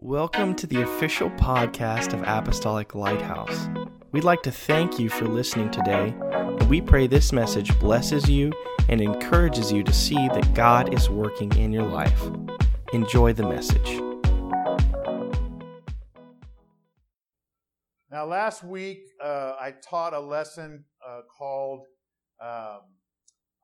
[0.00, 3.68] Welcome to the official podcast of Apostolic Lighthouse.
[4.12, 8.52] We'd like to thank you for listening today, and we pray this message blesses you
[8.88, 12.22] and encourages you to see that God is working in your life.
[12.92, 14.00] Enjoy the message.
[18.08, 21.86] Now, last week uh, I taught a lesson uh, called
[22.40, 22.82] um,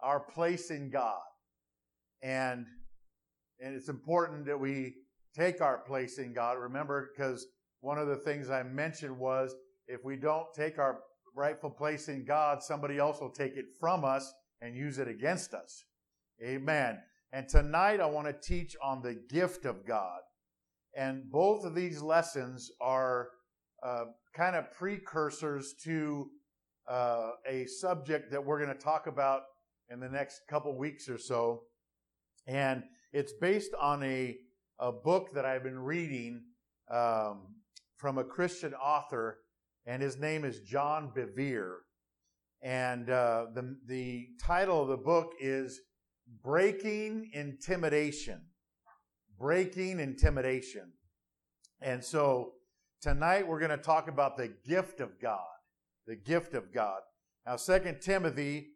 [0.00, 1.22] Our Place in God.
[2.24, 2.66] And,
[3.60, 4.94] and it's important that we
[5.34, 6.58] take our place in God.
[6.58, 7.46] Remember, because
[7.80, 9.54] one of the things I mentioned was
[9.86, 11.00] if we don't take our
[11.34, 15.52] rightful place in God, somebody else will take it from us and use it against
[15.52, 15.84] us.
[16.42, 16.98] Amen.
[17.32, 20.20] And tonight I want to teach on the gift of God.
[20.96, 23.28] And both of these lessons are
[23.82, 24.04] uh,
[24.34, 26.30] kind of precursors to
[26.88, 29.42] uh, a subject that we're going to talk about
[29.90, 31.62] in the next couple weeks or so.
[32.46, 34.36] And it's based on a
[34.78, 36.42] a book that I've been reading
[36.90, 37.42] um,
[37.96, 39.38] from a Christian author,
[39.86, 41.76] and his name is John Bevere.
[42.62, 45.80] And uh, the, the title of the book is
[46.42, 48.40] Breaking Intimidation.
[49.38, 50.92] Breaking Intimidation.
[51.80, 52.52] And so
[53.02, 55.40] tonight we're going to talk about the gift of God.
[56.06, 57.00] The gift of God.
[57.46, 58.68] Now, 2 Timothy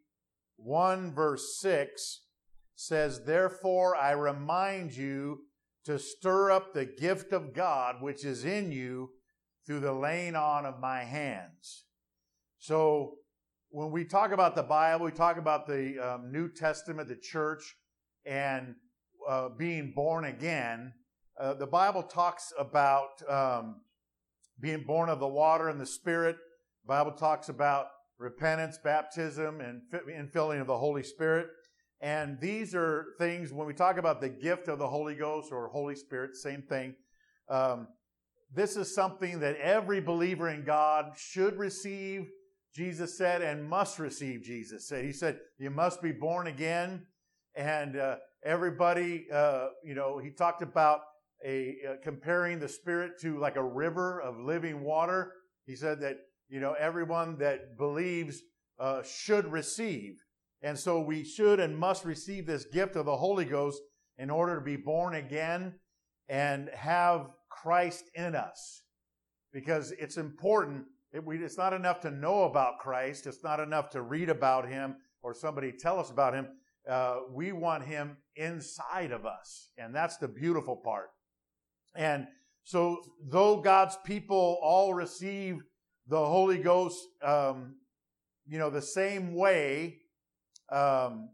[0.57, 2.21] 1 verse 6
[2.75, 5.39] says, Therefore I remind you
[5.85, 9.11] to stir up the gift of God which is in you
[9.65, 11.85] through the laying on of my hands.
[12.57, 13.15] So,
[13.71, 17.75] when we talk about the Bible, we talk about the um, New Testament, the church,
[18.25, 18.73] and
[19.27, 20.93] uh, being born again.
[21.39, 23.81] Uh, the Bible talks about um,
[24.59, 26.37] being born of the water and the Spirit.
[26.83, 31.47] The Bible talks about repentance, baptism, and infilling of the Holy Spirit.
[32.01, 35.67] And these are things, when we talk about the gift of the Holy Ghost or
[35.67, 36.95] Holy Spirit, same thing.
[37.49, 37.87] Um,
[38.53, 42.29] this is something that every believer in God should receive,
[42.73, 45.03] Jesus said, and must receive, Jesus said.
[45.03, 47.05] He said, You must be born again.
[47.55, 51.01] And uh, everybody, uh, you know, he talked about
[51.45, 55.33] a uh, comparing the Spirit to like a river of living water.
[55.65, 56.17] He said that,
[56.47, 58.41] you know, everyone that believes
[58.79, 60.15] uh, should receive.
[60.61, 63.81] And so we should and must receive this gift of the Holy Ghost
[64.17, 65.75] in order to be born again
[66.27, 68.81] and have Christ in us.
[69.53, 70.85] Because it's important.
[71.13, 73.25] It, we, it's not enough to know about Christ.
[73.25, 76.47] It's not enough to read about him or somebody tell us about him.
[76.87, 79.69] Uh, we want him inside of us.
[79.77, 81.09] And that's the beautiful part.
[81.95, 82.27] And
[82.63, 85.61] so, though God's people all receive
[86.07, 87.75] the Holy Ghost, um,
[88.47, 89.97] you know, the same way,
[90.71, 91.29] um,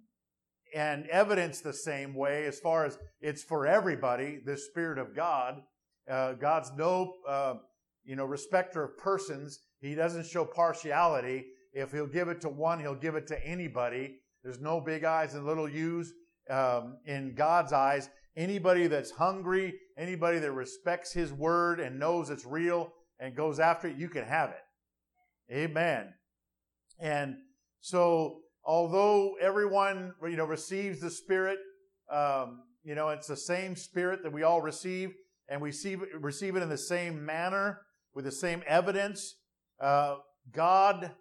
[0.74, 5.62] and evidence the same way as far as it's for everybody, the Spirit of God.
[6.10, 7.56] Uh, God's no, uh,
[8.04, 9.60] you know, respecter of persons.
[9.80, 11.46] He doesn't show partiality.
[11.74, 14.18] If he'll give it to one, he'll give it to anybody.
[14.44, 16.14] There's no big eyes and little U's
[16.50, 18.10] um, in God's eyes.
[18.38, 23.88] Anybody that's hungry, anybody that respects his word and knows it's real and goes after
[23.88, 25.54] it, you can have it.
[25.54, 26.14] Amen.
[27.00, 27.38] And
[27.80, 31.60] so although everyone you know receives the Spirit,
[32.12, 35.14] um, you know it's the same Spirit that we all receive,
[35.48, 37.82] and we receive, receive it in the same manner
[38.14, 39.36] with the same evidence.
[39.80, 40.16] Uh,
[40.52, 41.12] God,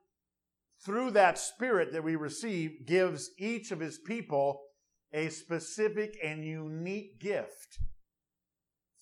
[0.85, 4.61] through that Spirit that we receive, gives each of His people
[5.13, 7.79] a specific and unique gift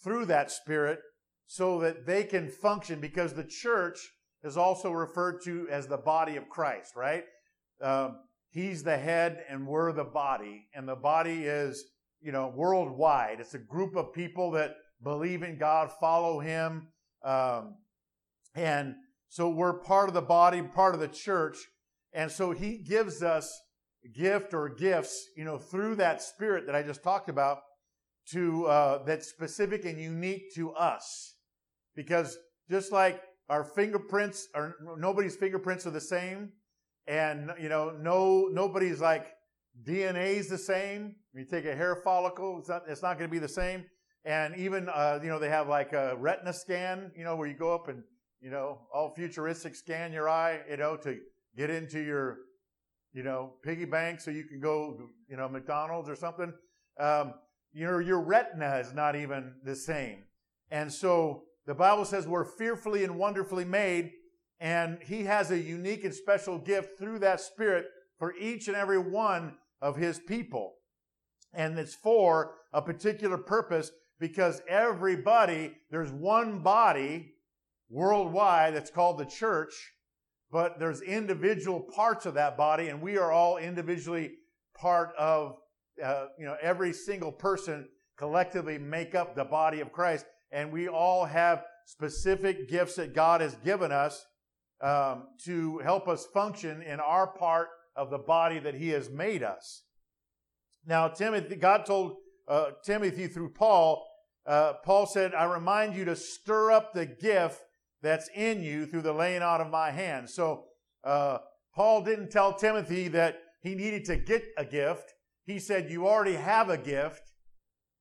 [0.03, 0.99] through that Spirit
[1.47, 3.99] so that they can function because the church
[4.43, 7.25] is also referred to as the body of Christ, right?
[7.81, 8.17] Um,
[8.53, 10.69] He's the head and we're the body.
[10.75, 11.85] And the body is,
[12.21, 13.41] you know, worldwide.
[13.41, 16.89] It's a group of people that believe in God, follow Him.
[17.25, 17.77] Um,
[18.55, 18.95] and
[19.31, 21.57] so we're part of the body, part of the church.
[22.13, 23.51] And so He gives us
[24.15, 27.61] gift or gifts, you know, through that spirit that I just talked about
[28.33, 31.37] to, uh, that's specific and unique to us.
[31.97, 32.37] Because
[32.71, 36.51] just like our fingerprints are, nobody's fingerprints are the same
[37.07, 39.27] and you know no nobody's like
[39.87, 41.17] DNA is the same.
[41.35, 43.85] You take a hair follicle, it's not, it's not going to be the same.
[44.25, 47.55] And even uh, you know they have like a retina scan, you know, where you
[47.55, 48.03] go up and
[48.41, 51.19] you know all futuristic scan your eye, you know, to
[51.57, 52.39] get into your
[53.13, 54.97] you know piggy bank so you can go
[55.29, 56.53] you know McDonald's or something.
[57.01, 57.35] Um,
[57.73, 60.25] you know your retina is not even the same.
[60.71, 64.13] And so the Bible says we're fearfully and wonderfully made
[64.63, 67.87] and he has a unique and special gift through that Spirit
[68.17, 70.75] for each and every one of his people.
[71.53, 77.33] And it's for a particular purpose because everybody, there's one body
[77.91, 79.73] worldwide that's called the church,
[80.53, 84.31] but there's individual parts of that body, and we are all individually
[84.77, 85.57] part of,
[86.03, 90.87] uh, you know, every single person collectively make up the body of Christ, and we
[90.87, 94.25] all have specific gifts that God has given us
[94.83, 99.43] um, to help us function in our part of the body that He has made
[99.43, 99.85] us.
[100.87, 102.17] Now, Timothy, God told
[102.49, 104.05] uh, Timothy through Paul
[104.47, 107.63] uh, Paul said, I remind you to stir up the gift
[108.03, 110.35] that's in you through the laying out of my hands.
[110.35, 110.65] So,
[111.05, 111.39] uh,
[111.75, 115.15] Paul didn't tell Timothy that he needed to get a gift.
[115.45, 117.23] He said, You already have a gift.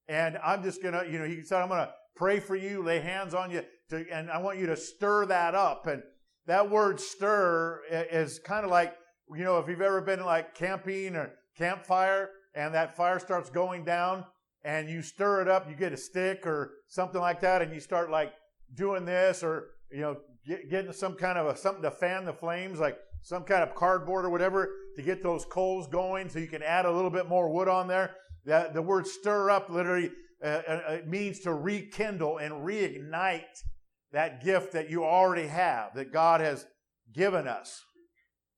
[0.08, 2.84] And I'm just going to, you know, he said, I'm going to pray for you,
[2.84, 5.88] lay hands on you, to, and I want you to stir that up.
[5.88, 6.02] And
[6.48, 8.96] that word stir is kind of like,
[9.36, 13.86] you know, if you've ever been like camping or campfire and that fire starts going
[13.86, 14.26] down,
[14.64, 17.80] and you stir it up, you get a stick or something like that, and you
[17.80, 18.32] start like
[18.76, 22.34] doing this or, you know, get, getting some kind of a, something to fan the
[22.34, 26.48] flames, like some kind of cardboard or whatever to get those coals going so you
[26.48, 28.16] can add a little bit more wood on there.
[28.46, 30.12] That, the word stir up literally
[30.44, 33.64] uh, uh, means to rekindle and reignite
[34.12, 36.66] that gift that you already have, that God has
[37.14, 37.82] given us.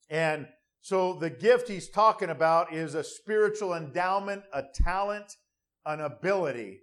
[0.10, 0.48] And
[0.82, 5.32] so the gift he's talking about is a spiritual endowment, a talent,
[5.86, 6.82] an ability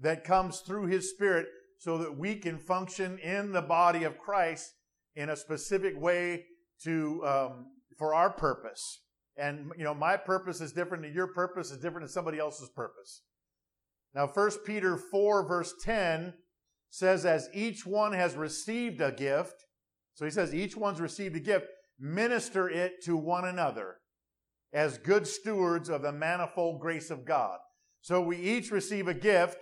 [0.00, 1.46] that comes through His Spirit
[1.78, 4.72] so that we can function in the body of Christ
[5.14, 6.44] in a specific way
[6.84, 7.66] to um,
[7.98, 9.00] for our purpose.
[9.36, 12.70] And you know, my purpose is different than your purpose is different than somebody else's
[12.70, 13.22] purpose.
[14.14, 16.32] Now, 1 Peter 4, verse 10
[16.90, 19.66] says, As each one has received a gift,
[20.16, 21.66] so he says, each one's received a gift,
[22.00, 23.96] minister it to one another
[24.72, 27.58] as good stewards of the manifold grace of God.
[28.00, 29.58] So we each receive a gift,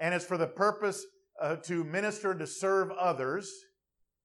[0.00, 1.04] and it's for the purpose
[1.40, 3.50] uh, to minister and to serve others.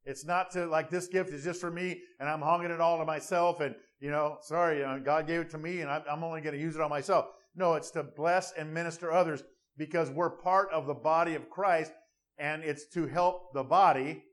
[0.05, 2.97] It's not to like this gift is just for me, and I'm hanging it all
[2.97, 3.59] to myself.
[3.59, 6.41] And you know, sorry, you know, God gave it to me, and I'm, I'm only
[6.41, 7.25] going to use it on myself.
[7.55, 9.43] No, it's to bless and minister others
[9.77, 11.91] because we're part of the body of Christ,
[12.37, 14.23] and it's to help the body,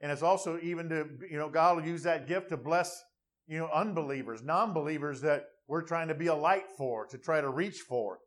[0.00, 3.02] and it's also even to you know God will use that gift to bless
[3.46, 7.48] you know unbelievers, non-believers that we're trying to be a light for, to try to
[7.48, 8.18] reach for.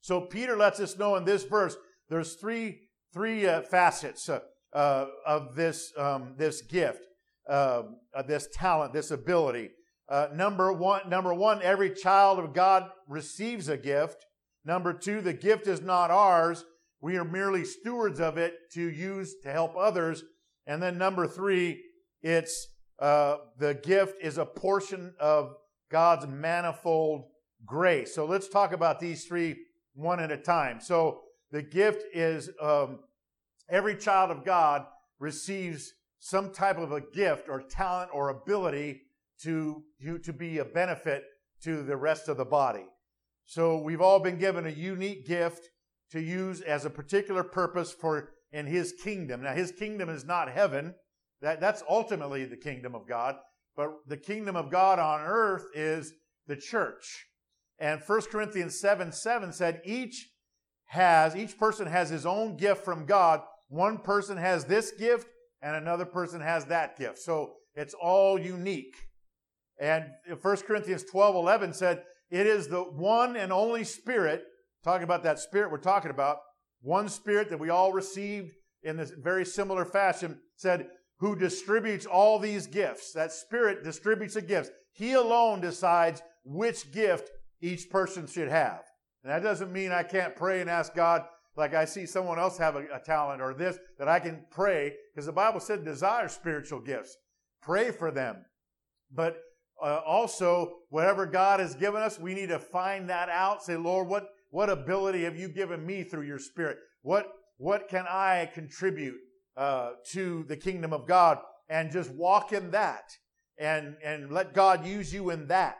[0.00, 1.76] So Peter lets us know in this verse
[2.08, 4.40] there's three three uh, facets uh,
[4.72, 7.06] uh, of this um, this gift,
[7.48, 7.96] um,
[8.26, 9.70] this talent, this ability.
[10.08, 14.24] Uh, number one, number one, every child of God receives a gift.
[14.64, 16.64] Number two, the gift is not ours.
[17.00, 20.24] We are merely stewards of it to use to help others.
[20.66, 21.82] And then number three,
[22.22, 22.68] it's
[22.98, 25.54] uh, the gift is a portion of
[25.90, 27.26] God's manifold
[27.64, 28.14] grace.
[28.14, 29.56] So let's talk about these three
[29.94, 30.80] one at a time.
[30.80, 33.00] So the gift is um,
[33.70, 34.84] every child of God
[35.18, 39.02] receives some type of a gift or talent or ability
[39.42, 41.24] to, to, to be a benefit
[41.62, 42.84] to the rest of the body.
[43.44, 45.68] So we've all been given a unique gift
[46.10, 49.42] to use as a particular purpose for in his kingdom.
[49.42, 50.94] Now his kingdom is not heaven.
[51.42, 53.36] That, that's ultimately the kingdom of God.
[53.76, 56.12] But the kingdom of God on earth is
[56.46, 57.26] the church.
[57.78, 60.30] And 1 Corinthians 7 7 said, each
[60.86, 63.40] has, each person has his own gift from God.
[63.68, 65.28] One person has this gift
[65.62, 67.18] and another person has that gift.
[67.18, 68.96] So it's all unique.
[69.80, 70.06] And
[70.40, 74.42] 1 Corinthians 12 11 said, it is the one and only Spirit,
[74.84, 76.38] talking about that Spirit we're talking about,
[76.80, 82.38] one Spirit that we all received in this very similar fashion, said, who distributes all
[82.38, 83.12] these gifts.
[83.12, 84.70] That Spirit distributes the gifts.
[84.92, 87.30] He alone decides which gift
[87.60, 88.82] each person should have.
[89.24, 91.24] And that doesn't mean I can't pray and ask God,
[91.56, 94.94] like I see someone else have a, a talent or this, that I can pray,
[95.12, 97.16] because the Bible said desire spiritual gifts.
[97.60, 98.44] Pray for them.
[99.12, 99.38] But
[99.82, 103.62] uh, also, whatever God has given us, we need to find that out.
[103.62, 106.78] Say, Lord, what, what ability have you given me through your Spirit?
[107.02, 107.26] What,
[107.58, 109.18] what can I contribute
[109.56, 111.38] uh, to the kingdom of God?
[111.68, 113.04] And just walk in that
[113.58, 115.78] and, and let God use you in that.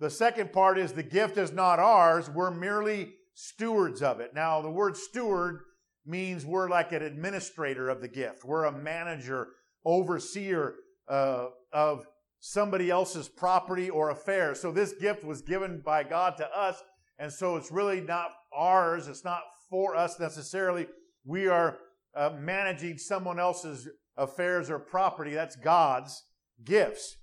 [0.00, 2.30] The second part is the gift is not ours.
[2.30, 4.34] We're merely stewards of it.
[4.34, 5.60] Now, the word steward
[6.06, 8.44] means we're like an administrator of the gift.
[8.44, 9.48] We're a manager,
[9.84, 10.74] overseer
[11.08, 12.06] uh, of
[12.40, 14.54] somebody else's property or affair.
[14.54, 16.82] So this gift was given by God to us.
[17.18, 19.08] And so it's really not ours.
[19.08, 20.86] It's not for us necessarily.
[21.24, 21.78] We are
[22.14, 25.34] uh, managing someone else's affairs or property.
[25.34, 26.22] That's God's
[26.64, 27.16] gifts.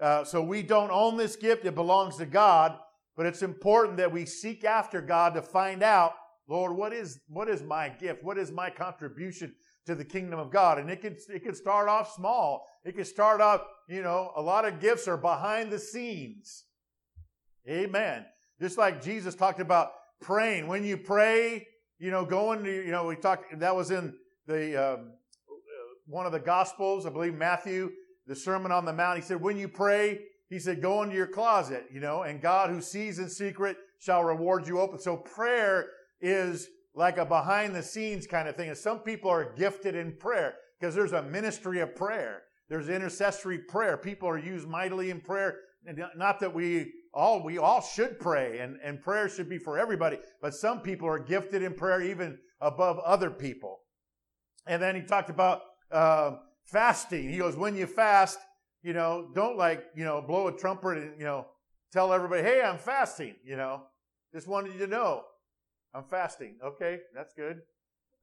[0.00, 2.78] Uh, so we don't own this gift, it belongs to God,
[3.16, 6.14] but it's important that we seek after God to find out
[6.50, 8.24] Lord, what is, what is my gift?
[8.24, 9.54] What is my contribution
[9.86, 10.78] to the kingdom of God?
[10.78, 12.66] And it can, it could start off small.
[12.84, 16.64] It can start off, you know, a lot of gifts are behind the scenes.
[17.68, 18.26] Amen.
[18.60, 20.66] Just like Jesus talked about praying.
[20.66, 21.66] When you pray,
[21.98, 24.14] you know, going to, you know, we talked, that was in
[24.46, 25.12] the, um,
[26.06, 27.90] one of the Gospels, I believe Matthew,
[28.26, 29.16] the Sermon on the Mount.
[29.16, 32.70] He said, when you pray, he said, go into your closet, you know, and God
[32.70, 34.98] who sees in secret shall reward you open.
[34.98, 35.86] So prayer
[36.20, 38.68] is like a behind the scenes kind of thing.
[38.68, 42.42] And some people are gifted in prayer because there's a ministry of prayer.
[42.68, 43.96] There's intercessory prayer.
[43.96, 45.58] People are used mightily in prayer.
[45.86, 49.78] And not that we all, we all should pray and, and prayer should be for
[49.78, 53.80] everybody, but some people are gifted in prayer even above other people.
[54.66, 57.28] And then he talked about uh, fasting.
[57.28, 58.38] He goes, when you fast,
[58.82, 61.46] you know, don't like, you know, blow a trumpet and, you know,
[61.92, 63.82] tell everybody, hey, I'm fasting, you know.
[64.32, 65.24] Just wanted you to know
[65.94, 66.56] I'm fasting.
[66.64, 67.58] Okay, that's good.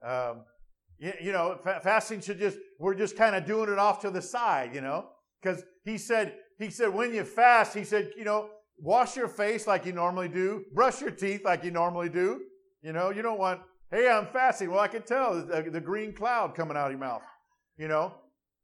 [0.01, 0.43] Um,
[0.97, 4.09] you, you know, fa- fasting should just, we're just kind of doing it off to
[4.09, 5.09] the side, you know,
[5.41, 9.67] because he said, he said, when you fast, he said, you know, wash your face
[9.67, 12.41] like you normally do, brush your teeth like you normally do.
[12.81, 14.69] You know, you don't want, hey, I'm fasting.
[14.69, 17.23] Well, I can tell the, the green cloud coming out of your mouth.
[17.77, 18.13] You know,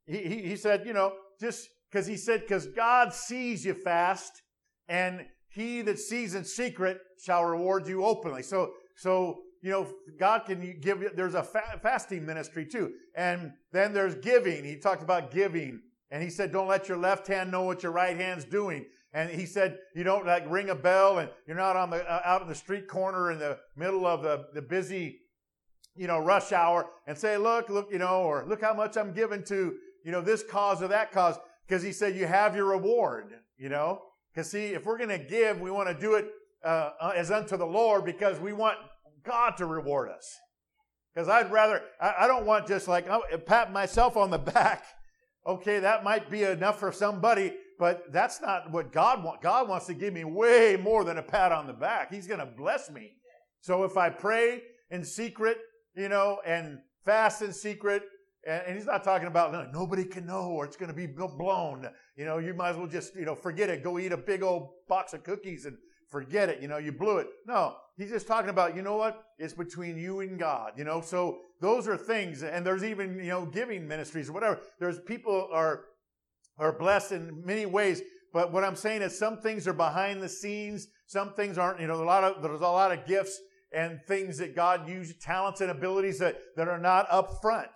[0.05, 4.41] he, he, he said, you know, just because he said, because God sees you fast
[4.87, 8.43] and he that sees in secret shall reward you openly.
[8.43, 9.87] So, so, you know,
[10.19, 12.93] God can give you, there's a fa- fasting ministry too.
[13.15, 14.63] And then there's giving.
[14.63, 15.79] He talked about giving.
[16.11, 18.85] And he said, don't let your left hand know what your right hand's doing.
[19.13, 22.21] And he said, you don't like ring a bell and you're not on the, uh,
[22.25, 25.19] out in the street corner in the middle of the, the busy,
[25.95, 29.13] you know, rush hour and say, look, look, you know, or look how much I'm
[29.13, 31.37] giving to, you know, this cause or that cause.
[31.67, 34.01] Because he said, you have your reward, you know.
[34.33, 36.29] Because see, if we're going to give, we want to do it
[36.65, 38.77] uh, uh, as unto the Lord because we want
[39.23, 40.35] God to reward us.
[41.13, 44.83] Because I'd rather, I, I, don't want just like, oh, pat myself on the back.
[45.45, 47.53] Okay, that might be enough for somebody,
[47.83, 49.43] but that's not what God wants.
[49.43, 52.13] God wants to give me way more than a pat on the back.
[52.13, 53.11] He's going to bless me.
[53.59, 55.57] So if I pray in secret,
[55.93, 58.03] you know, and fast in secret,
[58.47, 61.07] and, and he's not talking about no, nobody can know or it's going to be
[61.07, 61.89] blown.
[62.15, 63.83] You know, you might as well just, you know, forget it.
[63.83, 65.75] Go eat a big old box of cookies and
[66.09, 66.61] forget it.
[66.61, 67.27] You know, you blew it.
[67.45, 69.25] No, he's just talking about, you know what?
[69.39, 71.01] It's between you and God, you know?
[71.01, 72.43] So those are things.
[72.43, 74.61] And there's even, you know, giving ministries or whatever.
[74.79, 75.81] There's people are,
[76.57, 78.01] are blessed in many ways.
[78.31, 80.87] But what I'm saying is some things are behind the scenes.
[81.07, 83.39] Some things aren't, you know, a lot of, there's a lot of gifts
[83.71, 87.69] and things that God uses, talents and abilities that, that are not up front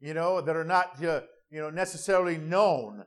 [0.00, 3.04] you know, that are not, uh, you know, necessarily known.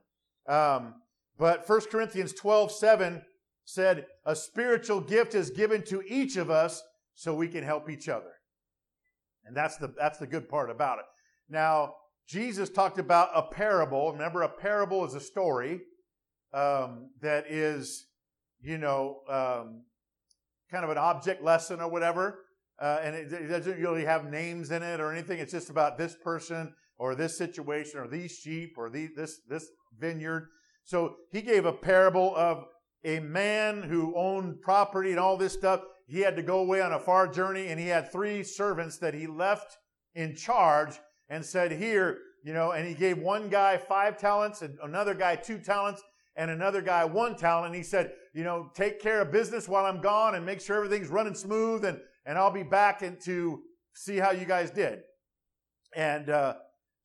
[0.48, 0.96] Um,
[1.38, 3.22] but 1 Corinthians 12, 7
[3.66, 6.82] said, a spiritual gift is given to each of us
[7.14, 8.32] so we can help each other.
[9.46, 11.06] And that's the, that's the good part about it.
[11.50, 11.94] Now,
[12.30, 14.12] Jesus talked about a parable.
[14.12, 15.82] Remember, a parable is a story
[16.54, 18.06] um, that is,
[18.62, 19.82] you know, um,
[20.70, 22.46] kind of an object lesson or whatever.
[22.80, 25.40] Uh, and it, it, doesn't really have names in it or anything.
[25.40, 29.68] It's just about this person or this situation or these sheep or the, this, this
[29.98, 30.50] vineyard.
[30.84, 32.64] So he gave a parable of
[33.04, 35.82] a man who owned property and all this stuff.
[36.08, 39.16] He had to go away on a far journey and he had three servants that
[39.16, 39.78] he left
[40.14, 44.78] in charge and said, Here, you know, and he gave one guy five talents and
[44.84, 46.02] another guy two talents
[46.36, 47.76] and another guy one talent.
[47.76, 51.10] He said, You know, take care of business while I'm gone and make sure everything's
[51.10, 53.62] running smooth and and I'll be back and to
[53.94, 55.00] see how you guys did.
[55.96, 56.56] And uh,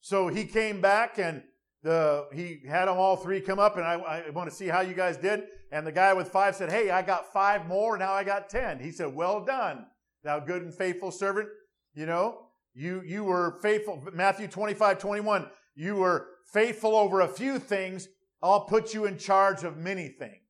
[0.01, 1.43] so he came back and
[1.83, 3.95] the he had them all three come up and I,
[4.27, 5.45] I want to see how you guys did.
[5.73, 7.97] And the guy with five said, Hey, I got five more.
[7.99, 8.79] Now I got ten.
[8.79, 9.87] He said, Well done,
[10.23, 11.49] thou good and faithful servant.
[11.95, 14.03] You know, you you were faithful.
[14.13, 15.47] Matthew 25, 21.
[15.77, 18.09] You were faithful over a few things.
[18.43, 20.43] I'll put you in charge of many things.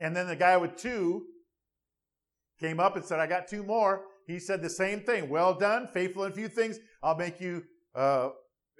[0.00, 1.26] And then the guy with two
[2.60, 4.02] came up and said, I got two more.
[4.26, 5.28] He said the same thing.
[5.28, 6.78] Well done, faithful in a few things.
[7.02, 7.64] I'll make you
[7.94, 8.30] uh,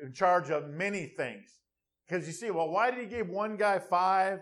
[0.03, 1.61] in charge of many things.
[2.07, 4.41] Because you see, well, why did he give one guy five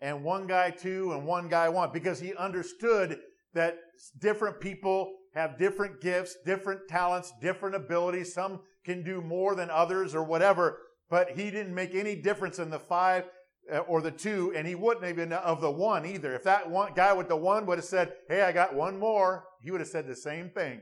[0.00, 1.90] and one guy two and one guy one?
[1.92, 3.18] Because he understood
[3.54, 3.76] that
[4.18, 8.34] different people have different gifts, different talents, different abilities.
[8.34, 12.70] Some can do more than others or whatever, but he didn't make any difference in
[12.70, 13.24] the five
[13.72, 16.34] uh, or the two, and he wouldn't even of the one either.
[16.34, 19.44] If that one guy with the one would have said, Hey, I got one more,
[19.60, 20.80] he would have said the same thing.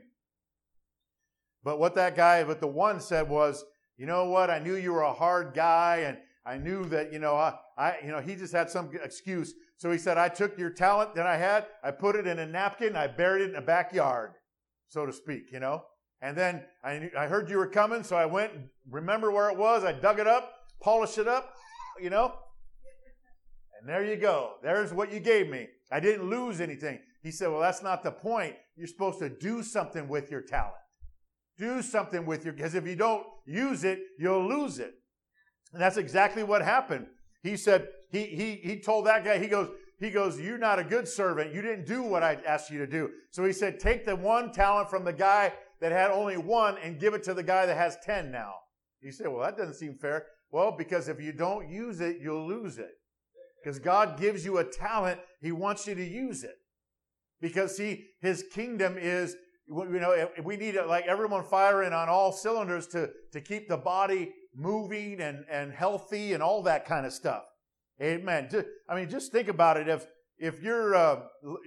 [1.62, 3.64] But what that guy with the one said was,
[3.96, 4.50] You know what?
[4.50, 7.96] I knew you were a hard guy, and I knew that, you know, I, I
[8.02, 9.54] you know, he just had some excuse.
[9.76, 12.46] So he said, I took your talent that I had, I put it in a
[12.46, 14.32] napkin, I buried it in a backyard.
[14.90, 15.84] So to speak, you know.
[16.20, 18.52] And then I, I heard you were coming, so I went,
[18.90, 21.54] remember where it was, I dug it up, polished it up,
[21.98, 22.34] you know.
[23.80, 24.56] And there you go.
[24.62, 25.68] There's what you gave me.
[25.90, 26.98] I didn't lose anything.
[27.22, 28.56] He said, Well, that's not the point.
[28.76, 30.74] You're supposed to do something with your talent.
[31.56, 34.94] Do something with your, because if you don't use it, you'll lose it.
[35.72, 37.06] And that's exactly what happened.
[37.42, 39.68] He said, he, he, he told that guy, he goes,
[40.00, 41.54] he goes, You're not a good servant.
[41.54, 43.10] You didn't do what I asked you to do.
[43.30, 46.98] So he said, Take the one talent from the guy that had only one and
[46.98, 48.54] give it to the guy that has 10 now.
[49.02, 50.26] You say, Well, that doesn't seem fair.
[50.50, 52.92] Well, because if you don't use it, you'll lose it.
[53.62, 56.56] Because God gives you a talent, He wants you to use it.
[57.42, 59.36] Because see, His kingdom is,
[59.68, 64.32] you know, we need like everyone firing on all cylinders to, to keep the body
[64.56, 67.42] moving and, and healthy and all that kind of stuff.
[68.02, 68.48] Amen.
[68.88, 69.88] I mean, just think about it.
[69.88, 70.06] If
[70.40, 71.20] if you're, uh,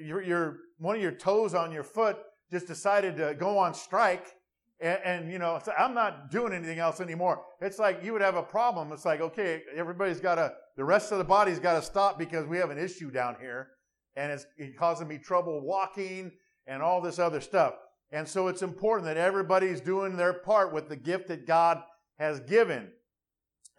[0.04, 2.18] you're, you're one of your toes on your foot
[2.52, 4.34] just decided to go on strike,
[4.80, 7.44] and, and you know, I'm not doing anything else anymore.
[7.62, 8.92] It's like you would have a problem.
[8.92, 12.48] It's like, okay, everybody's got to, the rest of the body's got to stop because
[12.48, 13.70] we have an issue down here,
[14.16, 14.46] and it's
[14.78, 16.32] causing me trouble walking
[16.66, 17.76] and all this other stuff.
[18.12, 21.82] And so it's important that everybody's doing their part with the gift that God
[22.18, 22.90] has given.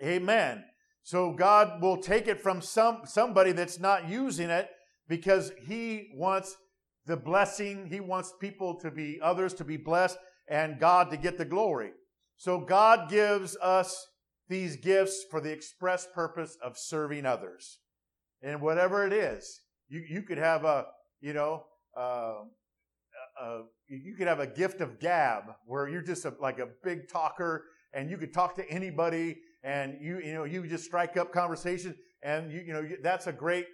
[0.03, 0.65] Amen.
[1.05, 4.71] So God will take it from some somebody that's not using it
[5.07, 6.57] because he wants
[7.05, 10.17] the blessing, he wants people to be others to be blessed
[10.49, 11.91] and God to get the glory.
[12.39, 14.07] So God gives us
[14.49, 17.81] these gifts for the express purpose of serving others.
[18.43, 20.87] And whatever it is, you, you could have a,
[21.21, 22.37] you know, uh,
[23.43, 23.59] uh,
[23.89, 27.65] you could have a gift of gab where you're just a, like a big talker
[27.93, 31.95] and you could talk to anybody and you you know you just strike up conversation
[32.23, 33.67] and you you know that's a great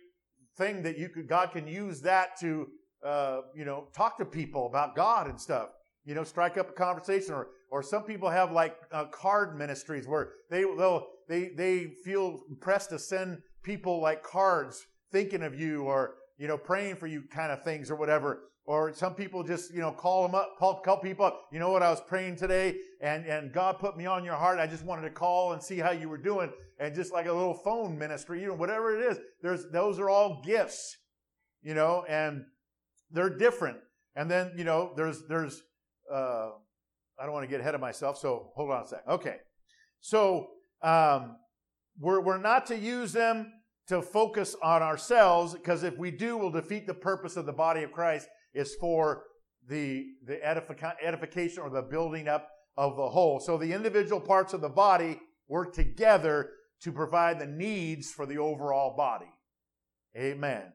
[0.57, 2.69] thing that you could God can use that to
[3.05, 5.71] uh, you know talk to people about God and stuff
[6.05, 10.07] you know strike up a conversation or or some people have like uh, card ministries
[10.07, 15.83] where they they'll they they feel pressed to send people like cards thinking of you
[15.83, 19.75] or you know praying for you kind of things or whatever or some people just,
[19.75, 21.49] you know, call them up, call, call people up.
[21.51, 21.83] You know what?
[21.83, 24.61] I was praying today and, and God put me on your heart.
[24.61, 26.53] I just wanted to call and see how you were doing.
[26.79, 30.09] And just like a little phone ministry, you know, whatever it is, there's, those are
[30.09, 30.97] all gifts,
[31.63, 32.45] you know, and
[33.11, 33.79] they're different.
[34.15, 35.65] And then, you know, there's, there's,
[36.09, 36.51] uh,
[37.19, 38.19] I don't want to get ahead of myself.
[38.19, 39.03] So hold on a sec.
[39.09, 39.39] Okay.
[40.01, 40.47] So,
[40.81, 41.39] um,
[41.99, 43.53] we're, we're not to use them
[43.89, 47.83] to focus on ourselves because if we do, we'll defeat the purpose of the body
[47.83, 49.25] of Christ is for
[49.69, 50.41] the, the
[51.03, 53.41] edification or the building up of the whole.
[53.41, 56.51] So the individual parts of the body work together
[56.83, 59.31] to provide the needs for the overall body.
[60.17, 60.73] Amen.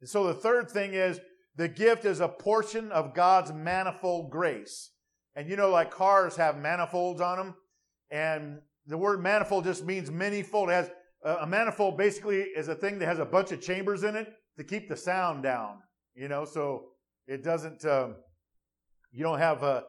[0.00, 1.20] And so the third thing is
[1.56, 4.90] the gift is a portion of God's manifold grace.
[5.34, 7.54] And you know, like cars have manifolds on them,
[8.10, 10.68] and the word manifold just means manyfold.
[10.68, 10.90] It has
[11.24, 14.64] a manifold basically is a thing that has a bunch of chambers in it to
[14.64, 15.78] keep the sound down
[16.18, 16.86] you know, so
[17.28, 18.16] it doesn't, um,
[19.12, 19.84] you don't have a,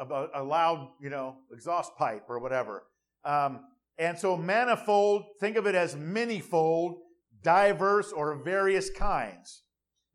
[0.00, 2.82] a, a, loud, you know, exhaust pipe or whatever.
[3.24, 3.60] Um,
[3.98, 6.96] and so manifold, think of it as manyfold,
[7.42, 9.62] diverse, or various kinds.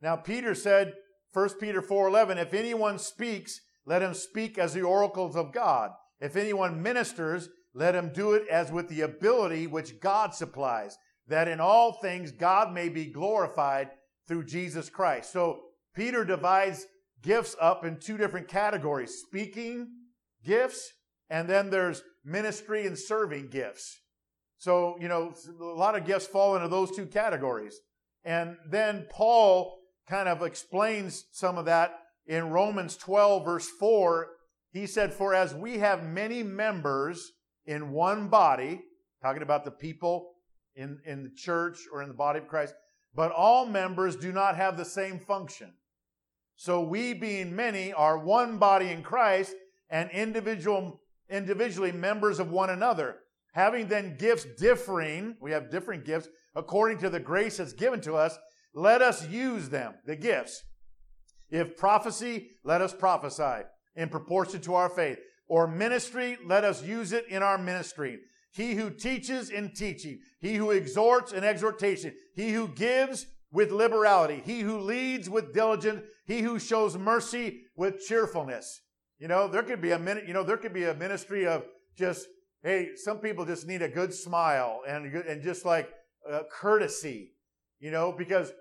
[0.01, 0.93] Now, Peter said,
[1.33, 5.91] 1 Peter 4.11, if anyone speaks, let him speak as the oracles of God.
[6.19, 11.47] If anyone ministers, let him do it as with the ability which God supplies, that
[11.47, 13.91] in all things God may be glorified
[14.31, 15.33] through Jesus Christ.
[15.33, 15.59] So
[15.93, 16.85] Peter divides
[17.21, 19.89] gifts up in two different categories speaking
[20.45, 20.93] gifts,
[21.29, 23.99] and then there's ministry and serving gifts.
[24.57, 27.77] So, you know, a lot of gifts fall into those two categories.
[28.23, 34.27] And then Paul kind of explains some of that in Romans 12, verse 4.
[34.71, 37.33] He said, For as we have many members
[37.65, 38.79] in one body,
[39.21, 40.35] talking about the people
[40.73, 42.75] in, in the church or in the body of Christ,
[43.13, 45.73] but all members do not have the same function.
[46.55, 49.55] So we being many are one body in Christ
[49.89, 53.17] and individual, individually members of one another.
[53.53, 58.15] Having then gifts differing, we have different gifts according to the grace that's given to
[58.15, 58.37] us,
[58.73, 60.63] let us use them, the gifts.
[61.49, 65.19] If prophecy, let us prophesy in proportion to our faith.
[65.47, 68.19] Or ministry, let us use it in our ministry.
[68.51, 74.41] He who teaches in teaching, he who exhorts in exhortation, he who gives with liberality,
[74.45, 78.81] he who leads with diligence, he who shows mercy with cheerfulness.
[79.19, 81.63] You know, there could be a minute, you know, there could be a ministry of
[81.97, 82.27] just,
[82.63, 85.89] hey, some people just need a good smile and, and just like
[86.29, 87.33] uh, courtesy,
[87.79, 88.51] you know, because,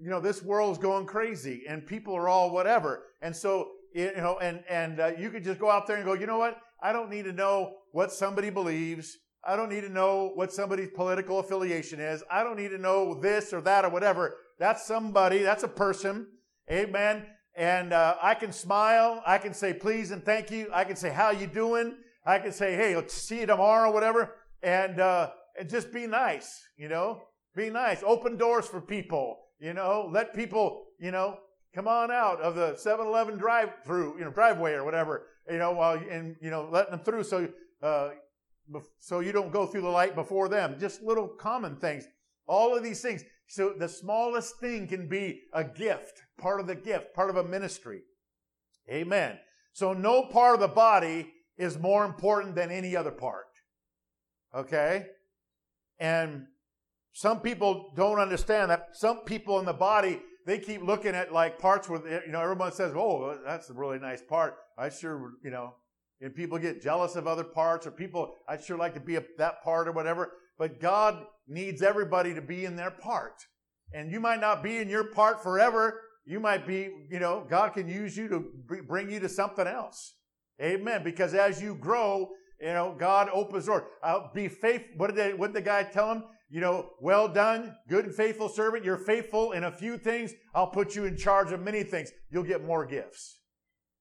[0.00, 3.04] you know, this world's going crazy and people are all whatever.
[3.22, 6.14] And so you know, and and uh, you could just go out there and go,
[6.14, 6.58] you know what?
[6.82, 9.16] I don't need to know what somebody believes.
[9.44, 12.22] I don't need to know what somebody's political affiliation is.
[12.30, 14.36] I don't need to know this or that or whatever.
[14.58, 15.38] That's somebody.
[15.38, 16.28] That's a person.
[16.70, 17.26] Amen.
[17.56, 19.22] And uh, I can smile.
[19.26, 20.68] I can say please and thank you.
[20.72, 21.96] I can say how you doing.
[22.24, 24.36] I can say hey, I'll see you tomorrow, whatever.
[24.62, 26.62] And uh, and just be nice.
[26.76, 27.22] You know,
[27.56, 28.02] be nice.
[28.06, 29.38] Open doors for people.
[29.58, 30.84] You know, let people.
[31.00, 31.38] You know,
[31.74, 34.18] come on out of the 7-Eleven drive-through.
[34.18, 35.26] You know, driveway or whatever.
[35.50, 37.48] You know, while and you know letting them through so.
[37.82, 38.10] Uh,
[38.98, 40.76] so you don't go through the light before them.
[40.78, 42.04] Just little common things.
[42.46, 43.24] All of these things.
[43.46, 47.44] So the smallest thing can be a gift, part of the gift, part of a
[47.44, 48.02] ministry.
[48.90, 49.38] Amen.
[49.72, 53.46] So no part of the body is more important than any other part.
[54.54, 55.06] Okay?
[55.98, 56.46] And
[57.12, 58.88] some people don't understand that.
[58.92, 62.72] Some people in the body, they keep looking at like parts where, you know, everyone
[62.72, 64.54] says, oh, that's a really nice part.
[64.78, 65.74] I sure, you know,
[66.22, 69.24] and people get jealous of other parts or people, I'd sure like to be a,
[69.38, 70.30] that part or whatever.
[70.56, 73.34] But God needs everybody to be in their part.
[73.92, 76.00] And you might not be in your part forever.
[76.24, 78.44] You might be, you know, God can use you to
[78.86, 80.14] bring you to something else.
[80.62, 81.02] Amen.
[81.02, 82.30] Because as you grow,
[82.60, 83.82] you know, God opens doors.
[84.04, 84.92] I'll be faithful.
[84.98, 86.24] What did, they, what did the guy tell him?
[86.48, 88.84] You know, well done, good and faithful servant.
[88.84, 90.32] You're faithful in a few things.
[90.54, 92.12] I'll put you in charge of many things.
[92.30, 93.40] You'll get more gifts.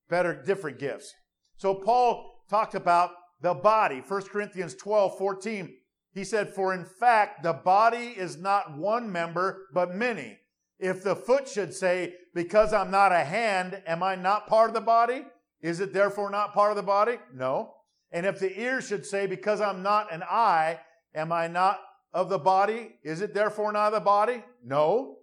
[0.10, 1.14] Better, different gifts.
[1.62, 4.02] So Paul talked about the body.
[4.08, 5.72] 1 Corinthians 12, 14.
[6.12, 10.40] He said, For in fact, the body is not one member, but many.
[10.80, 14.74] If the foot should say, Because I'm not a hand, am I not part of
[14.74, 15.24] the body?
[15.62, 17.20] Is it therefore not part of the body?
[17.32, 17.76] No.
[18.12, 20.80] And if the ear should say, Because I'm not an eye,
[21.14, 21.80] am I not
[22.12, 22.96] of the body?
[23.04, 24.44] Is it therefore not of the body?
[24.66, 25.18] No.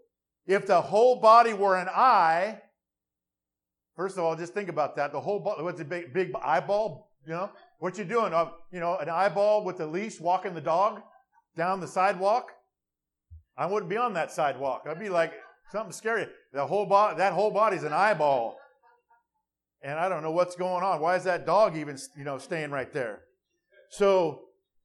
[0.47, 2.61] If the whole body were an eye,
[3.99, 5.13] first of all, just think about that.
[5.13, 7.11] The whole what's a big, big eyeball?
[7.27, 8.33] You know, what you doing?
[8.33, 11.03] Uh, you know, an eyeball with a leash walking the dog
[11.57, 12.53] down the sidewalk.
[13.59, 14.87] I wouldn't be on that sidewalk.
[14.89, 15.33] I'd be like
[15.73, 16.29] something scary.
[16.53, 18.57] The whole that whole body's an eyeball.
[19.83, 21.01] And I don't know what's going on.
[21.01, 23.23] Why is that dog even, you know, staying right there?
[23.91, 24.43] So,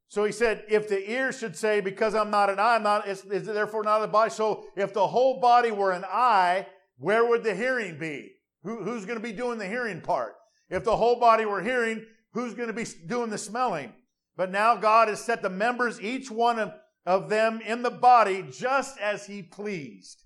[0.08, 3.08] so he said, if the ear should say, because I'm not an eye, I'm not,
[3.08, 4.32] is, is therefore not a body.
[4.32, 8.33] So if the whole body were an eye, where would the hearing be?
[8.64, 10.36] Who, who's going to be doing the hearing part?
[10.70, 13.94] If the whole body were hearing, who's going to be doing the smelling?
[14.36, 16.74] But now God has set the members, each one of,
[17.06, 20.24] of them in the body, just as He pleased.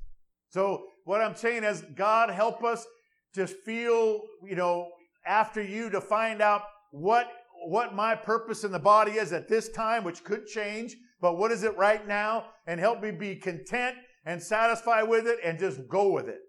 [0.50, 2.86] So what I'm saying is, God help us
[3.34, 4.92] to feel, you know,
[5.26, 7.28] after you to find out what
[7.66, 11.52] what my purpose in the body is at this time, which could change, but what
[11.52, 12.46] is it right now?
[12.68, 16.40] And help me be content and satisfied with it and just go with it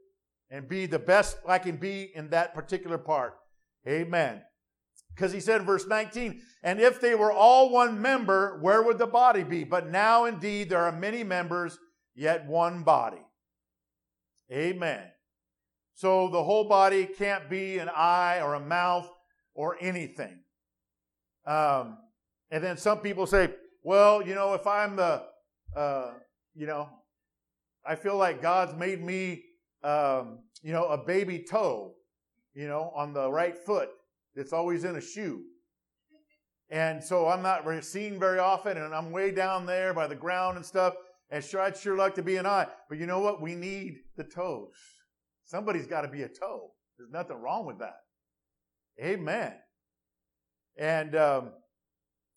[0.51, 3.35] and be the best I can be in that particular part.
[3.87, 4.43] Amen.
[5.15, 8.99] Because he said in verse 19, and if they were all one member, where would
[8.99, 9.65] the body be?
[9.65, 11.79] But now indeed there are many members,
[12.15, 13.23] yet one body.
[14.53, 15.03] Amen.
[15.95, 19.11] So the whole body can't be an eye or a mouth
[19.55, 20.39] or anything.
[21.45, 21.99] Um,
[22.51, 23.51] and then some people say,
[23.83, 25.25] well, you know, if I'm the,
[25.77, 26.13] uh,
[26.55, 26.89] you know,
[27.85, 29.45] I feel like God's made me,
[29.83, 31.95] um, you know, a baby toe,
[32.55, 33.91] you know, on the right foot
[34.35, 35.43] that's always in a shoe.
[36.71, 40.57] And so I'm not seen very often, and I'm way down there by the ground
[40.57, 40.95] and stuff.
[41.31, 42.67] And sure, I'd sure like to be an eye.
[42.89, 43.41] But you know what?
[43.41, 44.75] We need the toes.
[45.45, 46.73] Somebody's got to be a toe.
[46.99, 47.97] There's nothing wrong with that.
[49.03, 49.55] Amen.
[50.77, 51.53] And, um,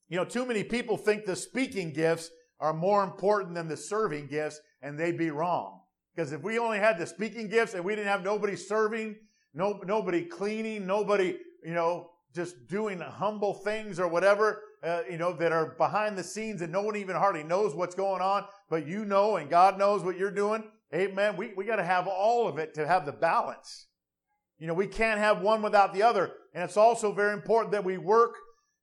[0.08, 4.28] you know, too many people think the speaking gifts are more important than the serving
[4.28, 5.81] gifts, and they'd be wrong.
[6.16, 9.16] Because if we only had the speaking gifts and we didn't have nobody serving,
[9.54, 15.34] no, nobody cleaning, nobody you know, just doing humble things or whatever, uh, you know,
[15.34, 18.88] that are behind the scenes and no one even hardly knows what's going on, but
[18.88, 20.64] you know and God knows what you're doing.
[20.94, 21.38] Amen.
[21.38, 23.88] We, we got to have all of it to have the balance.
[24.60, 26.34] You know, we can't have one without the other.
[26.54, 28.36] And it's also very important that we work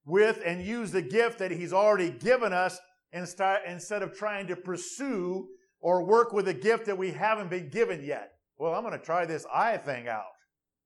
[0.04, 2.78] with and use the gift that He's already given us
[3.12, 5.48] instead of trying to pursue
[5.80, 8.32] or work with a gift that we haven't been given yet.
[8.58, 10.24] Well, I'm going to try this eye thing out.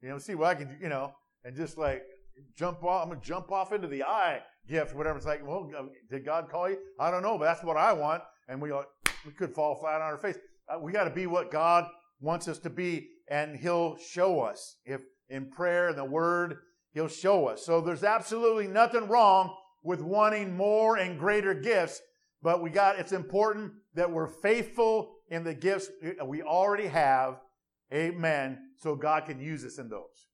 [0.03, 1.13] You know, see what I can, you know,
[1.45, 2.03] and just like
[2.57, 3.05] jump off.
[3.05, 5.17] I'm gonna jump off into the eye gift, whatever.
[5.17, 6.79] It's like, well, uh, did God call you?
[6.99, 8.23] I don't know, but that's what I want.
[8.49, 8.73] And we
[9.25, 10.37] we could fall flat on our face.
[10.69, 11.87] Uh, we got to be what God
[12.21, 14.77] wants us to be, and He'll show us.
[14.85, 16.57] If in prayer and the Word,
[16.93, 17.65] He'll show us.
[17.65, 22.01] So there's absolutely nothing wrong with wanting more and greater gifts,
[22.43, 22.99] but we got.
[22.99, 25.89] It's important that we're faithful in the gifts
[26.25, 27.41] we already have.
[27.93, 28.59] Amen.
[28.79, 30.29] So God can use us in those.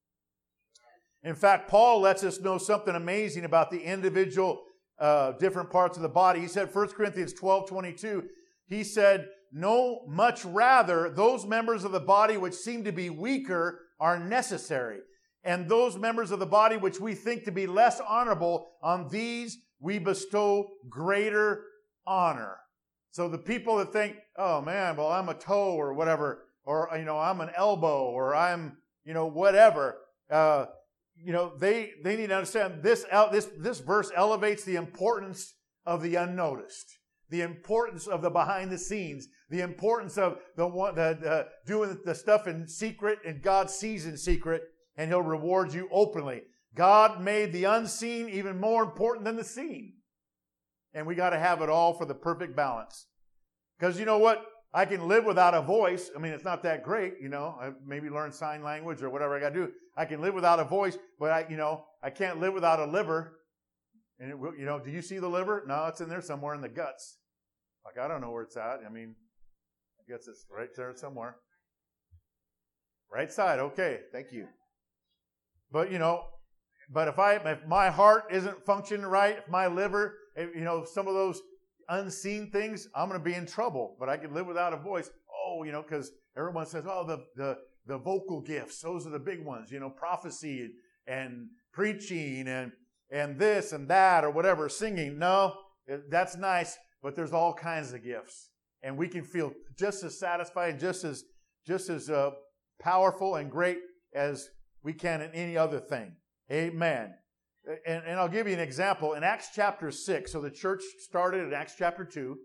[1.22, 4.62] In fact, Paul lets us know something amazing about the individual
[4.98, 6.40] uh, different parts of the body.
[6.40, 8.24] He said, 1 Corinthians 12 22,
[8.66, 13.80] he said, No, much rather, those members of the body which seem to be weaker
[14.00, 14.98] are necessary.
[15.44, 19.58] And those members of the body which we think to be less honorable, on these
[19.80, 21.62] we bestow greater
[22.08, 22.56] honor.
[23.10, 27.04] So the people that think, oh man, well, I'm a toe or whatever, or, you
[27.04, 29.98] know, I'm an elbow or I'm, you know, whatever,
[30.30, 30.66] uh,
[31.16, 36.02] you know, they, they need to understand this, this, this verse elevates the importance of
[36.02, 36.98] the unnoticed,
[37.30, 41.98] the importance of the behind the scenes, the importance of the one, the, the doing
[42.04, 44.62] the stuff in secret and God sees in secret
[44.96, 46.42] and he'll reward you openly.
[46.74, 49.94] God made the unseen even more important than the seen.
[50.94, 53.06] And we got to have it all for the perfect balance.
[53.78, 54.44] Because you know what?
[54.72, 56.10] I can live without a voice.
[56.14, 57.56] I mean, it's not that great, you know.
[57.60, 59.72] I maybe learn sign language or whatever I got to do.
[59.96, 62.84] I can live without a voice, but I, you know, I can't live without a
[62.84, 63.38] liver.
[64.20, 65.64] And it, you know, do you see the liver?
[65.66, 67.18] No, it's in there somewhere in the guts.
[67.84, 68.80] Like I don't know where it's at.
[68.86, 69.14] I mean,
[69.98, 71.36] I guess it's right there somewhere.
[73.10, 73.58] Right side.
[73.58, 74.46] Okay, thank you.
[75.72, 76.24] But you know,
[76.90, 81.08] but if I if my heart isn't functioning right, if my liver, you know, some
[81.08, 81.40] of those
[81.88, 83.96] unseen things, I'm going to be in trouble.
[83.98, 85.10] But I can live without a voice.
[85.46, 89.18] Oh, you know, because everyone says, oh, the, the, the vocal gifts, those are the
[89.18, 90.70] big ones, you know, prophecy
[91.06, 92.72] and preaching and,
[93.10, 95.18] and this and that or whatever, singing.
[95.18, 95.54] No,
[96.10, 98.50] that's nice, but there's all kinds of gifts.
[98.82, 101.24] And we can feel just as satisfied and just as,
[101.66, 102.30] just as uh,
[102.80, 103.78] powerful and great
[104.14, 104.50] as
[104.82, 106.12] we can in any other thing.
[106.52, 107.14] Amen.
[107.86, 109.12] And, and I'll give you an example.
[109.12, 112.36] In Acts chapter 6, so the church started in Acts chapter 2,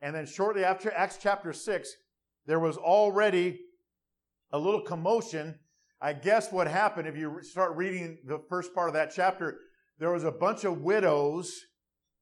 [0.00, 1.92] and then shortly after Acts chapter 6,
[2.46, 3.60] there was already
[4.52, 5.58] a little commotion.
[6.00, 9.58] I guess what happened, if you start reading the first part of that chapter,
[9.98, 11.52] there was a bunch of widows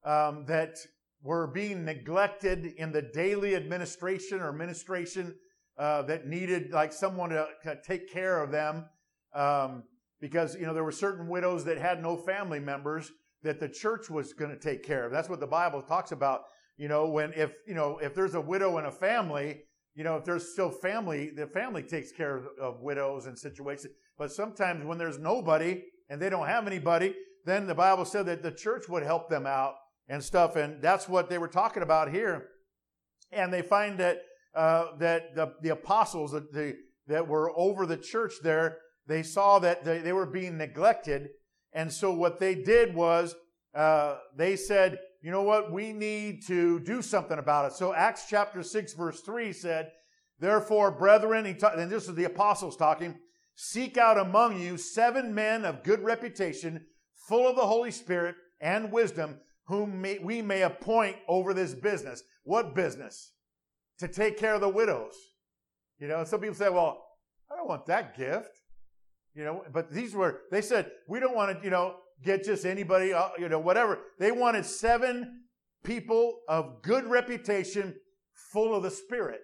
[0.05, 0.77] um, that
[1.23, 5.35] were being neglected in the daily administration or administration
[5.79, 8.85] uh, that needed like someone to, to, take care of them.
[9.35, 9.85] Um,
[10.23, 13.11] because you know there were certain widows that had no family members
[13.43, 15.13] that the church was going to take care of.
[15.13, 16.43] That's what the Bible talks about.
[16.79, 20.17] You know, when if you know if there's a widow in a family, you know
[20.17, 23.93] if there's still family, the family takes care of, of widows and situations.
[24.17, 28.43] But sometimes when there's nobody and they don't have anybody, then the Bible said that
[28.43, 29.75] the church would help them out
[30.09, 32.47] and stuff, and that's what they were talking about here.
[33.33, 34.19] And they find that
[34.55, 36.77] uh, that the, the apostles that the,
[37.09, 41.31] that were over the church there they saw that they, they were being neglected.
[41.73, 43.35] And so what they did was
[43.75, 47.77] uh, they said, you know what, we need to do something about it.
[47.77, 49.93] So Acts chapter 6, verse 3 said,
[50.39, 53.17] Therefore, brethren, he ta- and this is the apostles talking,
[53.55, 56.87] seek out among you seven men of good reputation,
[57.29, 62.23] full of the Holy Spirit and wisdom, whom may, we may appoint over this business.
[62.43, 63.33] What business?
[63.99, 65.15] To take care of the widows.
[66.01, 67.05] You know, some people say, well,
[67.51, 68.62] I don't want that gift.
[69.35, 72.67] You know, but these were, they said, we don't want to, you know, get just
[72.67, 74.01] anybody, uh, you know, whatever.
[74.19, 75.45] They wanted seven
[75.85, 77.95] people of good reputation,
[78.35, 79.41] full of the Spirit.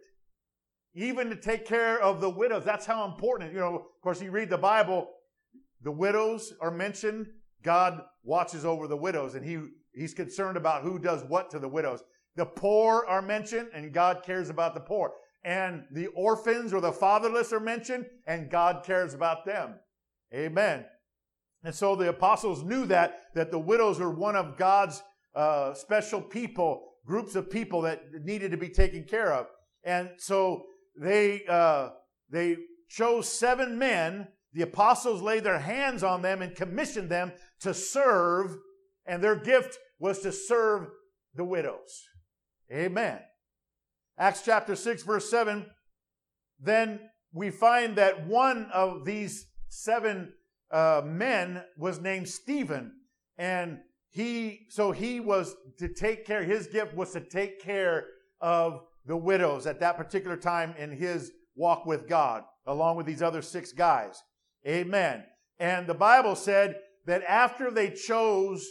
[0.94, 2.64] Even to take care of the widows.
[2.64, 5.08] That's how important, you know, of course, you read the Bible,
[5.82, 7.26] the widows are mentioned.
[7.62, 9.58] God watches over the widows and he,
[9.92, 12.02] he's concerned about who does what to the widows.
[12.36, 15.12] The poor are mentioned and God cares about the poor
[15.44, 19.74] and the orphans or the fatherless are mentioned, and God cares about them.
[20.34, 20.84] Amen.
[21.64, 25.02] And so the apostles knew that, that the widows were one of God's
[25.34, 29.46] uh, special people, groups of people that needed to be taken care of.
[29.84, 30.64] And so
[31.00, 31.90] they, uh,
[32.30, 32.56] they
[32.88, 34.28] chose seven men.
[34.52, 38.56] The apostles laid their hands on them and commissioned them to serve,
[39.06, 40.88] and their gift was to serve
[41.34, 42.04] the widows.
[42.72, 43.20] Amen.
[44.18, 45.64] Acts chapter 6, verse 7,
[46.60, 46.98] then
[47.32, 50.32] we find that one of these seven
[50.72, 52.92] uh, men was named Stephen.
[53.36, 53.78] And
[54.10, 58.06] he, so he was to take care, his gift was to take care
[58.40, 63.22] of the widows at that particular time in his walk with God, along with these
[63.22, 64.20] other six guys.
[64.66, 65.24] Amen.
[65.60, 66.76] And the Bible said
[67.06, 68.66] that after they chose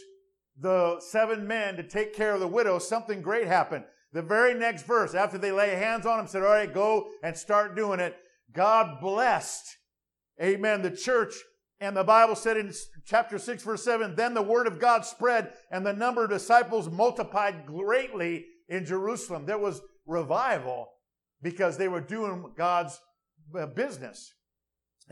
[0.60, 3.84] the seven men to take care of the widows, something great happened.
[4.12, 7.36] The very next verse, after they lay hands on him, said, All right, go and
[7.36, 8.16] start doing it.
[8.52, 9.76] God blessed,
[10.42, 11.34] amen, the church.
[11.80, 12.72] And the Bible said in
[13.06, 16.90] chapter 6, verse 7, Then the word of God spread, and the number of disciples
[16.90, 19.46] multiplied greatly in Jerusalem.
[19.46, 20.88] There was revival
[21.40, 23.00] because they were doing God's
[23.56, 24.32] uh, business.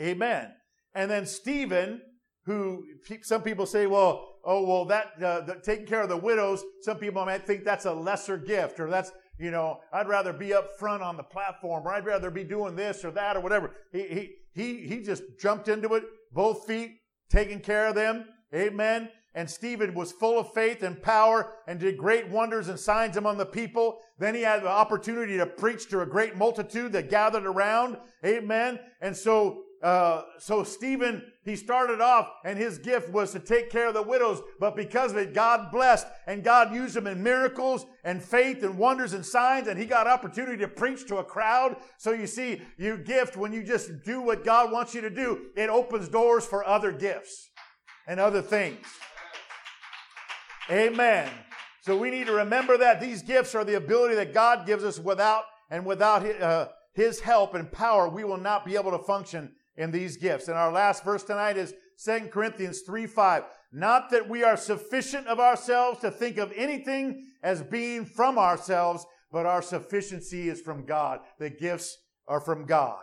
[0.01, 0.53] Amen.
[0.95, 2.01] And then Stephen,
[2.47, 2.85] who
[3.23, 6.97] some people say, well, oh, well, that uh, the, taking care of the widows, some
[6.99, 10.79] people might think that's a lesser gift, or that's, you know, I'd rather be up
[10.79, 13.75] front on the platform, or I'd rather be doing this or that or whatever.
[13.93, 16.93] He, he, he, he just jumped into it, both feet,
[17.29, 18.25] taking care of them.
[18.55, 19.11] Amen.
[19.35, 23.37] And Stephen was full of faith and power and did great wonders and signs among
[23.37, 23.99] the people.
[24.19, 27.99] Then he had the opportunity to preach to a great multitude that gathered around.
[28.25, 28.79] Amen.
[29.03, 33.87] And so uh, so Stephen, he started off and his gift was to take care
[33.87, 37.87] of the widows, but because of it, God blessed and God used him in miracles
[38.03, 41.77] and faith and wonders and signs, and he got opportunity to preach to a crowd.
[41.99, 45.51] So you see, your gift, when you just do what God wants you to do,
[45.55, 47.49] it opens doors for other gifts
[48.09, 48.85] and other things.
[50.69, 51.31] Amen.
[51.83, 54.99] So we need to remember that these gifts are the ability that God gives us
[54.99, 59.53] without and without uh, his help and power, we will not be able to function
[59.77, 60.49] in these gifts.
[60.49, 63.45] And our last verse tonight is 2 Corinthians 3 5.
[63.73, 69.07] Not that we are sufficient of ourselves to think of anything as being from ourselves,
[69.31, 71.21] but our sufficiency is from God.
[71.39, 73.03] The gifts are from God.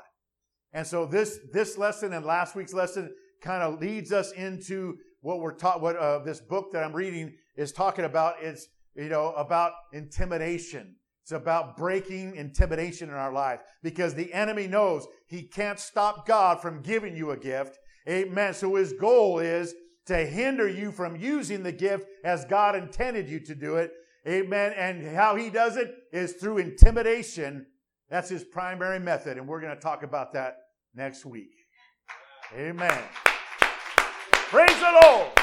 [0.71, 5.39] And so this, this lesson and last week's lesson kind of leads us into what
[5.39, 9.31] we're taught, what uh, this book that I'm reading is talking about is, you know,
[9.33, 10.95] about intimidation.
[11.23, 16.61] It's about breaking intimidation in our life because the enemy knows he can't stop God
[16.61, 17.79] from giving you a gift.
[18.09, 18.53] Amen.
[18.53, 19.73] So his goal is
[20.07, 23.93] to hinder you from using the gift as God intended you to do it.
[24.27, 24.73] Amen.
[24.77, 27.67] And how he does it is through intimidation.
[28.09, 29.37] That's his primary method.
[29.37, 30.57] And we're going to talk about that
[30.93, 31.55] next week.
[32.53, 33.01] Amen.
[34.49, 35.42] Praise the Lord.